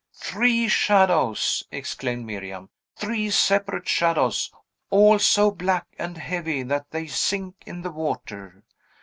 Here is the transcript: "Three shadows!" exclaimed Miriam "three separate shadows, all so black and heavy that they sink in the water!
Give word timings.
"Three 0.15 0.67
shadows!" 0.67 1.61
exclaimed 1.71 2.25
Miriam 2.25 2.71
"three 2.95 3.29
separate 3.29 3.87
shadows, 3.87 4.51
all 4.89 5.19
so 5.19 5.51
black 5.51 5.85
and 5.99 6.17
heavy 6.17 6.63
that 6.63 6.89
they 6.89 7.05
sink 7.05 7.53
in 7.67 7.83
the 7.83 7.91
water! 7.91 8.63